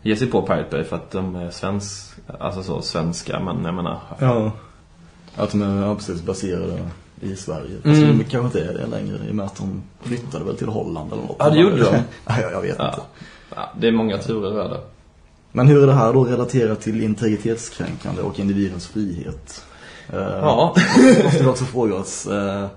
ge 0.02 0.16
sig 0.16 0.28
på 0.28 0.42
Pirate 0.42 0.68
Bay 0.72 0.84
för 0.84 0.96
att 0.96 1.12
de 1.12 1.36
är 1.36 1.52
svensk, 1.52 2.10
alltså 2.40 2.64
så 2.64 2.82
svenska 2.82 3.40
men 3.40 3.66
jag 3.66 3.74
menar 3.74 4.00
Ja. 4.20 4.52
Att 5.36 5.52
de 5.52 5.62
är 5.62 5.86
ja, 5.86 5.96
precis 5.96 6.22
baserade 6.22 6.80
i 7.22 7.36
Sverige. 7.36 7.76
Fast 7.84 8.02
Mm. 8.02 8.18
de 8.18 8.24
kanske 8.24 8.60
inte 8.60 8.70
är 8.70 8.78
det 8.78 8.86
längre 8.88 9.18
i 9.28 9.32
och 9.32 9.36
med 9.36 9.46
att 9.46 9.56
de 9.56 9.84
flyttade 10.02 10.46
väl 10.46 10.58
till 10.58 10.68
Holland 10.68 11.14
eller 11.14 11.22
något. 11.22 11.36
Ja, 11.40 11.50
det 11.50 11.60
gjorde 11.60 11.76
de. 11.84 11.96
ja, 12.28 12.42
jag 12.52 12.62
vet 12.62 12.70
inte. 12.72 12.84
ja, 12.84 13.06
ja, 13.56 13.70
det 13.80 13.88
är 13.88 13.92
många 13.92 14.18
turer 14.18 14.60
över 14.60 14.78
Men 15.52 15.68
hur 15.68 15.84
är 15.84 15.88
det 15.88 15.94
här 15.94 16.14
då 16.14 16.24
relaterat 16.24 16.82
till 16.82 17.04
integritetskränkande 17.04 18.22
och 18.22 18.40
individens 18.40 18.88
frihet? 18.88 19.64
Eh, 20.14 20.20
Ja. 20.20 20.76
måste 21.24 21.44
vi 21.44 21.50
också 21.50 21.66
fråga 21.66 21.96
oss. 21.96 22.26
eh, 22.28 22.68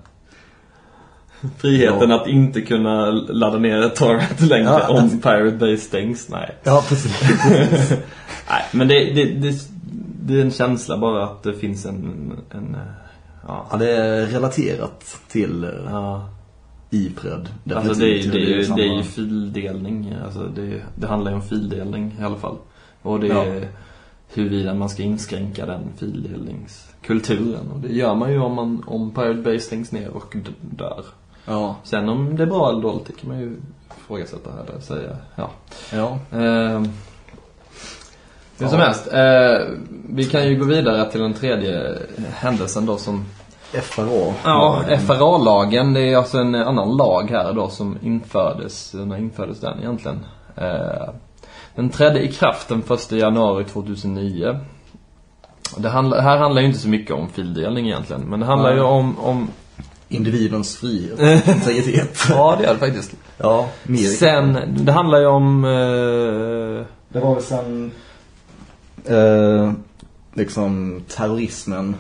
Friheten 1.59 2.11
Ja. 2.11 2.21
att 2.23 2.29
inte 2.29 2.61
kunna 2.61 3.11
ladda 3.11 3.59
ner 3.59 3.83
ett 3.83 3.97
torrent 3.97 4.41
längre 4.41 4.65
Ja, 4.71 4.89
om 4.89 4.97
alltså- 4.97 5.17
Pirate 5.19 5.57
Bay 5.57 5.77
stängs. 5.77 6.29
Nej. 6.29 6.57
ja, 6.65 6.85
precis. 6.89 7.21
Nej, 8.51 8.63
men 8.73 8.89
det, 8.89 9.13
det, 9.15 9.25
det, 9.25 9.55
det 10.23 10.39
är 10.39 10.43
en 10.45 10.51
känsla 10.51 10.99
bara 10.99 11.25
att 11.25 11.43
det 11.43 11.55
finns 11.55 11.87
en... 11.87 12.33
en 12.51 12.75
eh, 12.75 12.81
ja. 13.49 13.67
ja, 13.71 13.77
det 13.77 13.91
är 13.97 14.27
relaterat 14.27 15.21
till 15.29 15.65
uh, 15.65 15.71
ja. 15.91 16.29
Ipred. 16.91 17.49
Alltså 17.75 17.95
det, 17.95 18.07
är- 18.07 18.33
det, 18.33 18.39
är 18.39 18.57
ju- 18.57 18.65
samma- 18.65 18.77
det 18.77 18.83
är 18.83 18.97
ju 18.97 19.03
fildelning. 19.03 20.15
Alltså 20.25 20.49
det, 20.57 20.83
det 20.97 21.07
handlar 21.07 21.31
ju 21.31 21.35
om 21.37 21.43
fildelning 21.43 22.17
i 22.21 22.25
alla 22.25 22.37
fall. 22.37 22.57
Och 23.03 23.21
det 23.21 23.27
Ja. 23.27 23.45
är 23.45 23.69
huruvida 24.35 24.75
man 24.75 24.89
ska 24.89 25.03
inskränka 25.03 25.67
den 25.67 25.81
fildelningskulturen. 25.97 27.71
Och 27.75 27.81
det 27.81 27.93
gör 27.95 28.15
man 28.15 28.33
ju 28.33 28.39
om, 28.39 28.55
man, 28.55 28.83
om 28.87 29.11
Pirate 29.15 29.41
Bay 29.43 29.59
stängs 29.59 29.93
ner 29.93 30.09
och 30.09 30.37
dör. 30.61 31.05
Ja, 31.45 31.77
Sen 31.85 32.09
om 32.09 32.37
det 32.37 32.43
är 32.43 32.47
bra 32.47 32.71
eller 32.71 32.83
dåligt, 32.83 33.07
det 33.07 33.13
kan 33.13 33.29
man 33.31 33.41
ju 33.41 33.57
ifrågasätta 34.01 34.51
här. 34.51 34.77
och 34.77 34.83
Säga. 34.83 35.17
Ja. 35.37 35.51
ja. 35.93 36.19
Eh, 36.39 36.81
hur 38.59 38.69
som 38.69 38.79
Ja. 38.79 38.85
helst. 38.85 39.13
Eh, 39.13 39.77
vi 40.09 40.25
kan 40.25 40.49
ju 40.49 40.57
gå 40.59 40.65
vidare 40.65 41.11
till 41.11 41.21
den 41.21 41.35
tredje 41.35 41.99
händelsen 42.35 42.87
då 42.87 42.97
som... 42.97 43.25
FRA. 43.83 44.35
Ja, 44.45 44.83
FRA-lagen. 45.07 45.93
Det 45.93 46.01
är 46.01 46.17
alltså 46.17 46.39
en 46.39 46.55
annan 46.55 46.97
lag 46.97 47.31
här 47.31 47.53
då 47.53 47.69
som 47.69 47.99
infördes. 48.03 48.95
När 48.95 49.17
infördes 49.19 49.61
den 49.61 49.79
egentligen? 49.79 50.25
Eh, 50.57 51.09
den 51.75 51.91
trädde 51.91 52.23
i 52.25 52.33
kraft 52.33 52.69
den 52.69 52.83
1 52.91 53.13
januari 53.13 53.65
2009. 53.65 54.59
Det 55.77 55.89
handla, 55.89 56.21
här 56.21 56.37
handlar 56.39 56.61
ju 56.63 56.67
inte 56.69 56.79
så 56.81 56.89
mycket 56.89 57.15
om 57.17 57.29
fildelning 57.29 57.87
egentligen. 57.87 58.23
Men 58.23 58.41
det 58.41 58.47
handlar 58.47 58.71
ju 58.71 58.77
Nej. 58.77 58.85
om, 58.85 59.19
om... 59.19 59.49
Individens 60.13 60.77
frihet. 60.77 61.19
Integritet. 61.49 62.19
Ja, 62.31 62.57
det 62.61 62.67
är 62.67 62.73
det 62.73 62.79
faktiskt. 62.81 63.13
Ja, 63.39 63.69
mer. 63.83 63.99
Sen, 63.99 64.59
det 64.85 64.93
handlar 64.93 65.19
ju 65.21 65.27
om... 65.27 65.65
Eh, 65.65 66.87
Det 67.09 67.21
var 67.21 67.35
väl 67.35 67.43
sen 67.45 67.91
eh, 69.05 69.73
liksom 70.35 71.03
terrorismen 71.09 71.95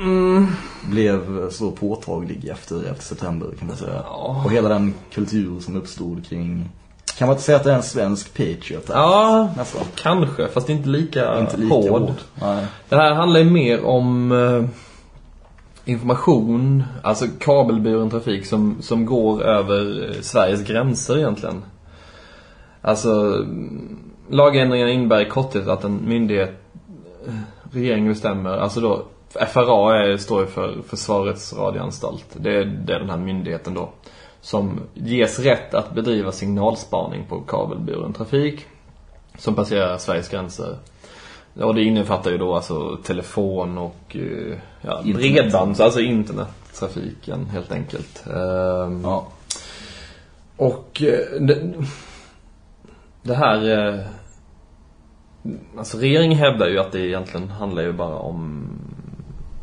mm, 0.00 0.46
blev 0.90 1.50
så 1.50 1.70
påtaglig 1.70 2.48
efter 2.48 2.76
11 2.76 2.94
september 2.98 3.48
kan 3.58 3.68
man 3.68 3.76
säga. 3.76 4.02
Ja. 4.04 4.42
Och 4.44 4.50
hela 4.52 4.68
den 4.68 4.94
kultur 5.12 5.60
som 5.60 5.76
uppstod 5.76 6.26
kring 6.26 6.68
kan 7.18 7.28
man 7.28 7.34
inte 7.34 7.44
säga 7.44 7.56
att 7.58 7.64
det 7.64 7.70
är 7.72 7.76
en 7.76 7.82
svensk 7.82 8.32
Patriot? 8.34 8.84
Ja, 8.88 9.48
Nästan. 9.56 9.82
kanske. 9.94 10.48
Fast 10.48 10.68
inte 10.68 10.88
lika, 10.88 11.38
Inte 11.40 11.56
lika 11.56 11.74
hård. 11.74 11.90
hård. 12.02 12.14
Nej. 12.34 12.66
Det 12.88 12.96
här 12.96 13.14
handlar 13.14 13.40
ju 13.40 13.50
mer 13.50 13.84
om 13.84 14.32
eh, 14.32 14.64
information, 15.88 16.84
alltså 17.02 17.26
kabelburen 17.40 18.10
trafik 18.10 18.46
som, 18.46 18.76
som 18.80 19.06
går 19.06 19.42
över 19.42 20.08
eh, 20.08 20.20
Sveriges 20.20 20.64
gränser 20.64 21.18
egentligen. 21.18 21.62
Alltså, 22.82 23.44
lagändringarna 24.30 24.90
innebär 24.90 25.20
i 25.20 25.30
korthet 25.30 25.68
att 25.68 25.84
en 25.84 26.08
myndighet, 26.08 26.50
eh, 27.26 27.34
regeringen 27.72 28.08
bestämmer, 28.08 28.50
alltså 28.50 28.80
då, 28.80 29.04
FRA 29.52 30.02
är, 30.02 30.16
står 30.16 30.40
ju 30.40 30.46
för 30.46 30.76
Försvarets 30.88 31.52
radioanstalt. 31.52 32.26
Det 32.32 32.56
är, 32.56 32.64
det 32.64 32.94
är 32.94 32.98
den 32.98 33.10
här 33.10 33.16
myndigheten 33.16 33.74
då. 33.74 33.88
Som 34.40 34.80
ges 34.94 35.38
rätt 35.38 35.74
att 35.74 35.94
bedriva 35.94 36.32
signalspaning 36.32 37.26
på 37.28 37.40
kabelburen 37.40 38.12
trafik. 38.12 38.66
Som 39.38 39.54
passerar 39.54 39.98
Sveriges 39.98 40.28
gränser. 40.28 40.76
Och 41.62 41.74
det 41.74 41.82
innefattar 41.82 42.30
ju 42.30 42.38
då 42.38 42.54
alltså 42.54 42.96
telefon 42.96 43.78
och 43.78 44.16
eh, 44.16 44.56
ja, 44.80 45.02
bredband, 45.14 45.80
alltså 45.80 46.00
internettrafiken 46.00 47.46
helt 47.46 47.72
enkelt. 47.72 48.24
Ehm, 48.26 49.00
Ja. 49.04 49.26
och 50.56 51.02
eh, 51.02 51.40
det, 51.40 51.74
det 53.22 53.34
här... 53.34 53.88
eh, 53.94 54.00
Alltså 55.78 55.98
regeringen 55.98 56.38
hävdar 56.38 56.68
ju 56.68 56.78
att 56.78 56.92
det 56.92 57.00
egentligen 57.00 57.48
handlar 57.50 57.82
ju 57.82 57.92
bara 57.92 58.14
om 58.16 58.68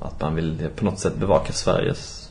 att 0.02 0.22
man 0.22 0.36
vill 0.36 0.68
på 0.76 0.86
något 0.86 1.00
sätt 1.00 1.16
bevaka 1.18 1.54
Sveriges... 1.54 2.30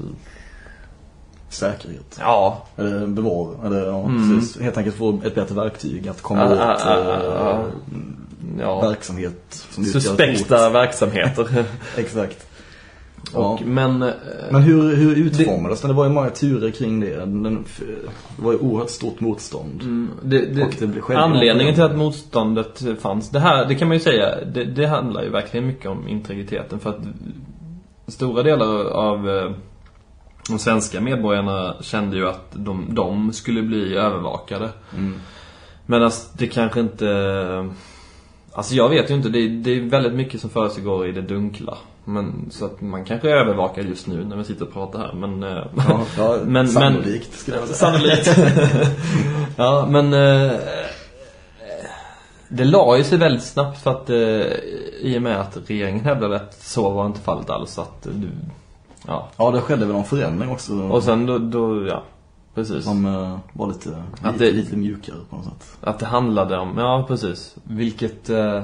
Säkerhet. 1.49 2.17
Ja. 2.21 2.63
Eller 2.77 3.07
bevara. 3.07 3.67
Eller 3.67 3.87
ja, 3.87 4.01
Mm. 4.05 4.39
precis. 4.41 4.61
Helt 4.61 4.77
enkelt 4.77 4.97
få 4.97 5.19
ett 5.25 5.35
bättre 5.35 5.55
verktyg 5.55 6.09
att 6.09 6.23
komma 6.23 6.43
Ah, 6.43 6.53
åt 6.53 6.59
ah, 6.59 6.77
ah, 6.85 6.99
eh, 7.01 7.47
ah. 7.47 7.65
Ja. 8.61 8.81
verksamhet 8.81 9.67
som 9.71 9.85
Suspekta 9.85 10.71
verksamheter. 10.71 11.65
Exakt. 11.97 12.47
Och, 13.33 13.41
Ja. 13.43 13.59
Men, 13.65 14.03
eh, 14.03 14.13
Men 14.51 14.63
hur, 14.63 14.97
hur 14.97 15.17
utformades 15.17 15.81
den? 15.81 15.89
Det 15.89 15.97
var 15.97 16.05
ju 16.05 16.11
många 16.11 16.31
turer 16.31 16.71
kring 16.71 17.01
det. 17.01 17.17
Den, 17.17 17.43
det 17.43 18.43
var 18.43 18.53
ju 18.53 18.59
oerhört 18.59 18.91
stort 18.91 19.21
motstånd. 19.21 19.83
mm, 19.83 20.11
det, 20.23 20.39
det, 20.39 20.87
det 21.09 21.17
anledningen 21.17 21.75
till 21.75 21.83
att 21.83 21.97
motståndet 21.97 22.83
fanns, 23.01 23.31
det 23.31 23.41
här, 23.41 23.65
det 23.65 23.75
kan 23.75 23.89
man 23.89 23.97
ju 23.97 24.01
säga, 24.01 24.45
det, 24.45 24.65
det 24.65 24.87
handlar 24.87 25.23
ju 25.23 25.31
verkligen 25.31 25.67
mycket 25.67 25.87
om 25.87 26.09
integriteten 26.09 26.81
för 26.81 26.91
att 26.91 27.01
stora 28.07 28.43
delar 28.43 28.85
av 28.85 29.31
eh, 29.31 29.51
de 30.49 30.59
svenska 30.59 31.01
medborgarna 31.01 31.75
kände 31.81 32.17
ju 32.17 32.29
att 32.29 32.49
de, 32.53 32.95
de 32.95 33.33
skulle 33.33 33.63
bli 33.63 33.97
övervakade. 33.97 34.69
Mm. 34.97 35.15
Men 35.87 36.11
det 36.39 36.47
kanske 36.47 36.81
inte... 36.81 37.71
Alltså 38.55 38.75
jag 38.75 38.89
vet 38.89 39.11
ju 39.11 39.15
inte, 39.15 39.29
det 39.29 39.39
är, 39.39 39.49
det 39.49 39.71
är 39.71 39.81
väldigt 39.81 40.13
mycket 40.15 40.41
som 40.41 40.51
försiggår 40.51 41.07
i 41.07 41.13
det 41.13 41.23
dunkla. 41.23 41.79
Men, 42.05 42.49
så 42.51 42.65
att 42.65 42.81
man 42.81 43.05
kanske 43.05 43.31
är 43.31 43.35
övervakad 43.35 43.87
just 43.87 44.07
nu 44.07 44.25
när 44.25 44.37
vi 44.37 44.45
sitter 44.45 44.65
och 44.65 44.73
pratar 44.73 44.99
här, 44.99 45.13
men... 45.13 45.43
eh, 45.43 45.65
Ja, 45.89 46.01
ja 46.19 46.39
Men- 46.45 46.69
sannolikt 46.69 47.35
skulle 47.39 47.57
jag 47.57 47.69
säga. 47.69 47.77
Sannolikt. 47.77 48.39
ja, 49.57 49.87
men... 49.91 50.13
Eh, 50.15 50.53
det 52.49 52.65
la 52.65 52.97
ju 52.99 53.05
sig 53.05 53.19
väldigt 53.19 53.43
snabbt 53.45 53.83
för 53.83 53.91
att... 53.91 54.11
Eh, 54.11 54.17
I 55.01 55.15
och 55.19 55.23
med 55.23 55.41
att 55.41 55.59
regeringen 55.67 56.05
hävdade 56.05 56.37
att 56.37 56.55
så 56.63 56.91
var 56.91 57.07
inte 57.07 57.21
fallet 57.21 57.51
alls. 57.51 57.79
Att, 57.79 58.07
eh, 58.07 58.13
ja. 59.07 59.29
Ja, 59.37 59.51
det 59.51 59.61
skedde 59.61 59.85
väl 59.87 59.95
någon 59.95 60.05
förändring 60.05 60.51
också. 60.51 60.73
Och 60.83 61.03
sen 61.03 61.27
då, 61.27 61.39
då 61.39 61.87
ja. 61.87 62.03
Precis. 62.55 62.85
Som 62.85 63.07
eh, 63.07 63.39
var 63.53 63.69
lite, 63.69 64.03
Att 64.23 64.33
lite, 64.33 64.45
det- 64.45 64.53
lite 64.53 64.77
mjukare 64.77 65.17
på 65.31 65.37
något 65.37 65.45
sätt. 65.45 65.77
Att 65.81 65.99
det 65.99 66.07
handlade 66.07 66.59
om, 66.59 66.79
ja 66.79 67.05
precis. 67.09 67.57
Vilket... 67.65 68.31
Eh, 68.31 68.63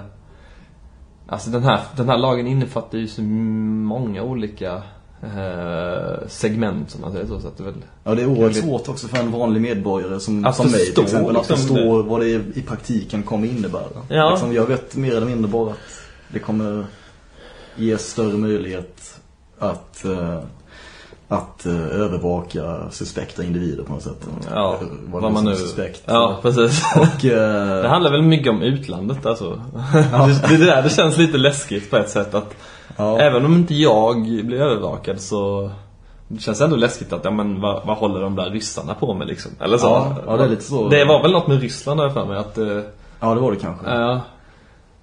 alltså 1.27 1.51
den 1.51 1.63
här, 1.63 1.81
den 1.97 2.09
här 2.09 2.19
lagen 2.19 2.47
innefattar 2.47 2.99
ju 2.99 3.09
så 3.09 3.23
många 3.23 4.23
olika 4.23 4.83
eh, 5.23 6.27
segment 6.29 6.91
som 6.91 7.01
man 7.01 7.13
säger 7.13 7.27
så. 7.27 7.41
så 7.41 7.49
att 7.49 7.57
det 7.57 7.63
väl, 7.65 7.75
Ja, 8.05 8.15
det 8.15 8.23
är 8.23 8.27
oerhört 8.27 8.45
Väldigt- 8.45 8.65
svårt 8.65 8.89
också 8.89 9.09
för 9.09 9.19
en 9.19 9.33
vanlig 9.33 9.61
medborgare 9.61 10.21
som, 10.21 10.45
Att 10.45 10.57
som 10.57 10.71
mig 10.71 10.93
till 10.95 11.03
exempel. 11.05 11.37
Att 11.37 11.49
liksom, 11.51 11.57
förstå 11.77 12.03
vad 12.03 12.21
det 12.21 12.27
i 12.31 12.63
praktiken 12.67 13.23
kommer 13.23 13.49
innebära. 13.49 13.89
Ja. 14.09 14.31
Liksom, 14.31 14.53
jag 14.53 14.67
vet 14.67 14.97
mer 14.97 15.17
eller 15.17 15.27
mindre 15.27 15.51
bara 15.51 15.71
att 15.71 15.79
det 16.33 16.39
kommer 16.39 16.87
ge 17.77 17.99
större 17.99 18.37
möjlighet 18.37 19.21
att, 19.59 20.05
att 21.31 21.67
eh, 21.67 22.01
övervaka 22.01 22.91
suspekta 22.91 23.45
individer 23.45 23.85
på 23.85 23.93
något 23.93 24.03
sätt. 24.03 24.29
ja, 24.51 24.79
vad, 25.07 25.23
det 25.23 25.31
man 25.31 25.45
nu... 25.45 25.57
Suspekt. 25.57 26.03
Ja, 26.07 26.39
precis. 26.43 26.85
Och, 26.97 27.25
eh, 27.25 27.83
Det 27.83 27.89
handlar 27.89 28.11
väl 28.11 28.23
mycket 28.23 28.51
om 28.51 28.63
utlandet 28.63 29.27
alltså. 29.27 29.51
det, 30.49 30.57
det 30.57 30.65
där 30.65 30.83
det 30.83 30.91
känns 30.91 31.17
lite 31.17 31.39
läskigt 31.39 31.91
på 31.91 31.97
ett 31.97 32.11
sätt 32.11 32.35
att 32.35 32.55
ja. 32.97 33.19
även 33.19 33.45
om 33.45 33.55
inte 33.55 33.75
jag 33.75 34.23
blir 34.23 34.61
övervakad 34.61 35.21
så 35.21 35.71
det 36.29 36.41
känns 36.41 36.61
ändå 36.61 36.77
läskigt 36.77 37.13
att, 37.13 37.25
ja 37.25 37.31
men 37.31 37.61
vad, 37.61 37.87
vad 37.87 37.97
håller 37.97 38.21
de 38.21 38.37
där 38.37 38.51
ryssarna 38.51 38.95
på 38.95 39.15
med 39.15 39.27
liksom? 39.27 39.53
Eller 39.61 39.79
så. 39.79 39.87
Ja, 39.87 40.17
ja, 40.27 40.37
det 40.37 40.45
är 40.45 40.49
lite 40.49 40.65
så. 40.65 40.89
Det 40.89 41.05
var 41.05 41.23
väl 41.23 41.33
något 41.33 41.47
med 41.47 41.61
Ryssland 41.61 42.01
har 42.01 42.07
jag 42.07 42.15
för 42.15 42.27
mig 42.27 42.37
att, 42.37 42.59
eh, 42.59 42.81
ja, 43.21 43.35
det 43.35 43.41
var 43.41 43.51
det 43.51 43.59
kanske. 43.59 43.91
ja. 43.91 44.21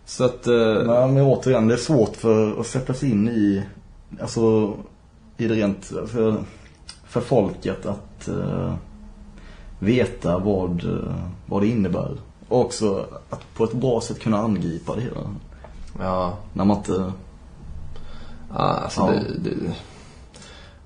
Så 0.05 0.25
att, 0.25 0.45
Men, 0.45 1.13
men 1.13 1.21
återigen, 1.23 1.67
det 1.67 1.73
är 1.73 1.77
svårt 1.77 2.15
för 2.15 2.59
att 2.59 2.67
sätta 2.67 2.93
sig 2.93 3.11
in 3.11 3.27
i, 3.27 3.63
alltså, 4.21 4.73
i 5.37 5.47
det 5.47 5.55
rent, 5.55 5.85
för, 5.85 6.43
för 7.07 7.21
folket 7.21 7.85
att 7.85 8.27
eh, 8.27 8.73
veta 9.79 10.37
vad, 10.37 10.83
eh, 10.83 11.15
vad 11.45 11.61
det 11.61 11.67
innebär. 11.67 12.17
Och 12.47 12.61
också 12.61 13.05
att 13.29 13.53
på 13.53 13.63
ett 13.63 13.73
bra 13.73 14.01
sätt 14.01 14.19
kunna 14.19 14.37
angripa 14.37 14.95
det 14.95 15.01
hela. 15.01 15.21
ja. 15.99 16.37
När 16.53 16.65
man 16.65 16.77
inte, 16.77 17.11
Ja, 18.49 18.55
alltså 18.55 19.01
Ja. 19.01 19.11
Det, 19.11 19.49
det... 19.49 19.75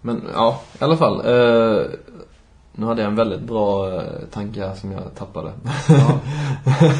Men 0.01 0.23
ja, 0.33 0.61
i 0.79 0.83
alla 0.83 0.97
fall. 0.97 1.19
Eh, 1.19 1.85
nu 2.73 2.85
hade 2.85 3.01
jag 3.01 3.09
en 3.09 3.15
väldigt 3.15 3.41
bra 3.41 3.95
eh, 3.95 4.03
tanke 4.31 4.75
som 4.75 4.91
jag 4.91 5.15
tappade. 5.15 5.51
ja. 5.89 6.19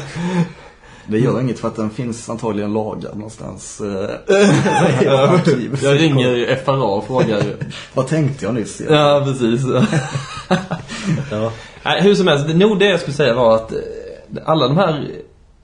Det 1.06 1.18
gör 1.18 1.40
inget 1.40 1.58
för 1.58 1.68
att 1.68 1.76
den 1.76 1.90
finns 1.90 2.28
antagligen 2.30 2.72
lagrad 2.72 3.16
någonstans. 3.16 3.80
eh, 3.80 4.10
jag 5.82 6.00
ringer 6.00 6.56
FRA 6.64 6.84
och 6.84 7.06
frågar. 7.06 7.42
Vad 7.94 8.06
tänkte 8.06 8.44
jag 8.44 8.54
nyss? 8.54 8.82
ja, 8.90 9.22
precis. 9.24 9.62
Ja. 11.30 11.52
Nej, 11.84 12.02
hur 12.02 12.14
som 12.14 12.26
helst, 12.28 12.54
nog 12.54 12.78
det 12.78 12.84
jag 12.84 13.00
skulle 13.00 13.16
säga 13.16 13.34
var 13.34 13.54
att 13.54 13.72
eh, 13.72 13.78
alla 14.44 14.68
de 14.68 14.76
här 14.76 15.10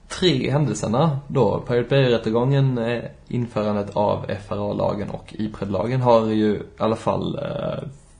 tre 0.07 0.51
händelserna 0.51 1.19
då, 1.27 1.63
Pirate 1.67 1.89
Bay-rättegången, 1.89 2.77
eh, 2.77 3.03
införandet 3.27 3.89
av 3.93 4.25
FRA-lagen 4.47 5.09
och 5.09 5.33
IPRED-lagen 5.37 6.01
har 6.01 6.25
ju 6.27 6.53
i 6.55 6.61
alla 6.77 6.95
fall 6.95 7.39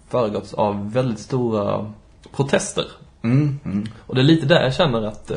föregåtts 0.10 0.54
av 0.54 0.94
väldigt 0.94 1.20
stora 1.20 1.94
protester. 2.36 2.86
Mm, 3.24 3.60
mm. 3.66 3.86
Och 4.06 4.16
det 4.16 4.22
är 4.22 4.26
lite 4.26 4.46
där 4.46 4.64
jag 4.64 4.74
känner 4.74 5.08
att 5.08 5.32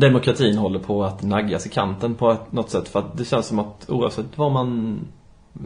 demokratin 0.00 0.58
håller 0.58 0.78
på 0.78 1.04
att 1.04 1.22
naggas 1.22 1.66
i 1.66 1.68
kanten 1.68 2.14
på 2.14 2.36
något 2.50 2.70
sätt. 2.70 2.88
För 2.88 2.98
att 2.98 3.18
det 3.18 3.24
känns 3.24 3.46
som 3.46 3.58
att 3.58 3.90
oavsett 3.90 4.38
vad 4.38 4.52
man, 4.52 5.00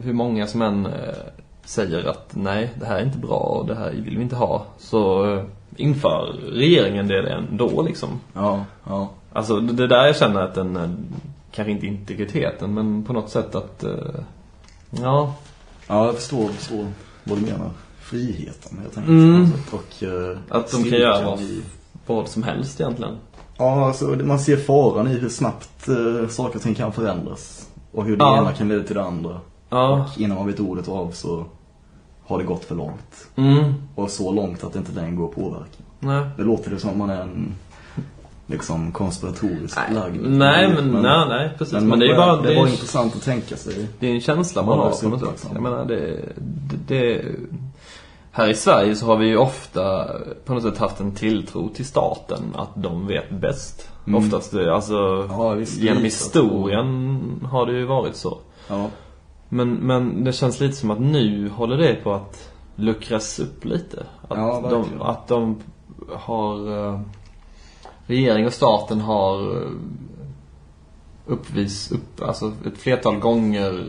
hur 0.03 0.13
många 0.13 0.47
som 0.47 0.61
än 0.61 0.85
eh, 0.85 0.91
säger 1.65 2.09
att 2.09 2.29
nej, 2.35 2.73
det 2.79 2.85
här 2.85 2.99
är 2.99 3.05
inte 3.05 3.17
bra 3.17 3.37
och 3.37 3.65
det 3.65 3.75
här 3.75 3.91
vill 3.91 4.17
vi 4.17 4.23
inte 4.23 4.35
ha. 4.35 4.65
Så 4.77 5.33
eh, 5.33 5.43
inför 5.75 6.35
regeringen 6.51 7.07
det 7.07 7.33
ändå 7.33 7.81
liksom. 7.81 8.09
Ja, 8.33 8.65
ja. 8.83 9.09
Alltså 9.33 9.59
det 9.59 9.73
det 9.73 9.83
är 9.83 9.87
där 9.87 10.05
jag 10.05 10.15
känner 10.15 10.41
att 10.41 10.55
den, 10.55 10.77
eh, 10.77 10.89
kanske 11.51 11.71
inte 11.71 11.85
integriteten, 11.85 12.73
men 12.73 13.03
på 13.03 13.13
något 13.13 13.29
sätt 13.29 13.55
att, 13.55 13.83
ja. 14.89 15.33
Ja, 15.87 16.05
jag 16.05 16.15
förstår, 16.15 16.47
förstår 16.47 16.85
vad 17.23 17.37
du 17.37 17.41
menar. 17.41 17.69
Friheten 17.99 18.77
helt 18.77 18.97
enkelt. 18.97 19.09
Mm. 19.09 19.51
sätt. 19.51 19.73
Och, 19.73 20.03
eh, 20.03 20.37
Att 20.49 20.71
de 20.71 20.83
kan 20.83 20.99
göra 20.99 21.25
vad, 21.25 21.39
vad 22.05 22.27
som 22.27 22.43
helst 22.43 22.81
egentligen. 22.81 23.17
Ja, 23.57 23.85
alltså, 23.87 24.05
man 24.05 24.39
ser 24.39 24.57
faran 24.57 25.07
i 25.07 25.13
hur 25.13 25.29
snabbt 25.29 25.87
eh, 25.87 26.27
saker 26.29 26.55
och 26.55 26.61
ting 26.61 26.75
kan 26.75 26.91
förändras. 26.93 27.69
Och 27.91 28.05
hur 28.05 28.17
det 28.17 28.23
Ja. 28.23 28.37
ena 28.37 28.51
kan 28.53 28.67
leda 28.67 28.83
till 28.83 28.95
det 28.95 29.03
andra. 29.03 29.39
Ja. 29.69 30.05
Och 30.15 30.21
innan 30.21 30.37
man 30.37 30.47
vet 30.47 30.59
ordet 30.59 30.87
av 30.89 31.11
så 31.11 31.45
har 32.25 32.37
det 32.37 32.43
gått 32.43 32.65
för 32.65 32.75
långt. 32.75 33.27
Mm. 33.35 33.73
Och 33.95 34.09
så 34.09 34.31
långt 34.31 34.63
att 34.63 34.73
det 34.73 34.79
inte 34.79 34.91
längre 34.91 35.15
går 35.15 35.25
att 35.29 35.35
påverka. 35.35 35.65
Nej. 35.99 36.25
Det 36.37 36.43
låter 36.43 36.71
det 36.71 36.79
som 36.79 36.89
att 36.89 36.97
man 36.97 37.09
är 37.09 37.21
en 37.21 37.53
liksom 38.47 38.91
konspiratoriskt 38.91 39.77
Nej, 39.87 39.95
lagd. 39.95 40.21
nej, 40.21 40.73
men, 40.73 40.91
nej, 41.01 41.27
nej, 41.29 41.51
precis. 41.57 41.73
Men, 41.73 41.87
man 41.87 41.99
det 41.99 42.05
är 42.11 42.15
bara, 42.17 42.41
det 42.41 42.51
är 42.51 42.55
bara 42.55 42.69
intressant 42.69 43.15
att 43.15 43.23
tänka 43.23 43.57
sig. 43.57 43.87
det 43.99 44.07
är 44.07 44.13
en 44.13 44.21
känsla 44.21 44.61
man 44.63 44.77
Man 44.77 44.87
har 44.87 45.01
på 45.01 45.09
något 45.09 45.39
sätt. 45.39 45.49
Jag 45.53 45.61
menar, 45.63 45.85
det, 45.85 46.19
det, 46.37 46.77
det, 46.87 47.25
här 48.35 48.49
i 48.49 48.55
Sverige 48.55 48.95
så 48.95 49.05
har 49.05 49.17
vi 49.17 49.27
ju 49.27 49.37
ofta 49.37 50.07
på 50.45 50.53
något 50.53 50.63
sätt 50.63 50.77
haft 50.77 50.99
en 50.99 51.15
tilltro 51.15 51.69
till 51.69 51.85
staten, 51.85 52.43
att 52.55 52.69
de 52.75 53.07
vet 53.07 53.29
bäst. 53.29 53.89
Mm. 54.07 54.23
Oftast, 54.23 54.51
det, 54.51 54.75
alltså, 54.75 55.27
Ja, 55.29 55.49
visst, 55.49 55.81
genom 55.81 56.03
historien 56.03 57.31
har 57.51 57.65
det 57.65 57.71
ju 57.73 57.85
varit 57.85 58.15
så. 58.15 58.37
Ja. 58.67 58.89
Men, 59.49 59.73
men 59.73 60.23
det 60.23 60.33
känns 60.33 60.59
lite 60.59 60.75
som 60.75 60.91
att 60.91 60.99
nu 60.99 61.49
håller 61.49 61.77
det 61.77 61.95
på 61.95 62.13
att 62.13 62.51
luckras 62.75 63.39
upp 63.39 63.65
lite. 63.65 64.05
Att, 64.27 64.37
Ja, 64.37 64.67
de, 64.69 65.01
att 65.01 65.27
de 65.27 65.57
har... 66.13 66.87
eh, 66.87 66.99
Regering 68.07 68.45
och 68.45 68.53
staten 68.53 69.01
har 69.01 69.57
eh, 69.61 69.69
uppvis, 71.25 71.91
upp, 71.91 72.21
alltså 72.21 72.51
ett 72.65 72.77
flertal 72.77 73.19
gånger 73.19 73.79
eh, 73.79 73.85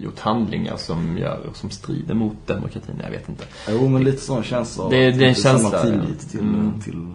gjort 0.00 0.18
handlingar 0.18 0.76
som 0.76 1.18
gör, 1.18 1.40
som 1.54 1.70
strider 1.70 2.14
mot 2.14 2.46
demokratin. 2.46 3.00
Jag 3.04 3.10
vet 3.10 3.28
inte. 3.28 3.44
Jo, 3.70 3.88
men 3.88 4.04
lite 4.04 4.20
sån 4.22 4.42
känsla 4.42 4.88
Det- 4.88 4.96
det 4.96 5.04
är 5.04 5.22
en 5.22 5.28
inte 5.28 5.40
samma 5.40 5.58
känsla, 5.58 5.78
ja. 5.78 5.82
tillit 5.84 6.30
till, 6.30 6.40
Mm. 6.40 6.80
till 6.80 7.06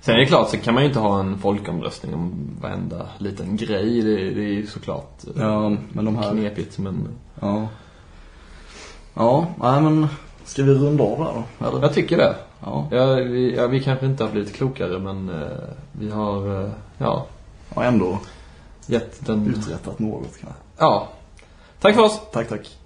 Sen 0.00 0.14
är 0.14 0.18
det 0.18 0.26
klart, 0.26 0.50
så 0.50 0.56
kan 0.56 0.74
man 0.74 0.82
ju 0.82 0.88
inte 0.88 1.00
ha 1.00 1.20
en 1.20 1.38
folkomröstning 1.38 2.14
om 2.14 2.32
varenda 2.60 3.06
liten 3.18 3.56
grej. 3.56 4.02
Det, 4.02 4.16
det 4.30 4.40
är 4.44 4.52
ju 4.52 4.66
såklart 4.66 5.24
eh, 5.36 5.42
Ja, 5.42 5.76
men 5.92 6.04
de 6.04 6.16
här 6.16 6.30
knepigt, 6.30 6.78
men... 6.78 7.08
Ja. 7.40 7.68
Ja, 9.14 9.46
nej 9.60 9.80
men 9.82 10.06
ska 10.44 10.62
vi 10.62 10.74
runda 10.74 11.04
av 11.04 11.18
här 11.18 11.44
då? 11.60 11.66
Eller? 11.68 11.80
Jag 11.82 11.94
tycker 11.94 12.16
det. 12.16 12.34
Ja. 12.60 12.86
Ja, 12.90 13.14
vi, 13.14 13.54
ja, 13.56 13.66
vi 13.66 13.80
kanske 13.82 14.06
inte 14.06 14.24
har 14.24 14.30
blivit 14.30 14.54
klokare 14.54 14.98
men 14.98 15.28
eh, 15.28 15.48
vi 15.92 16.10
har, 16.10 16.64
eh, 16.64 16.70
ja, 16.98 17.26
Och 17.74 17.84
ändå 17.84 18.18
gett 18.86 19.26
den... 19.26 19.46
uträttat 19.46 19.98
något 19.98 20.22
kanske. 20.40 20.58
Ja. 20.78 21.08
Tack 21.82 21.94
för 21.94 22.02
oss! 22.02 22.20
Tack, 22.32 22.48
tack. 22.48 22.81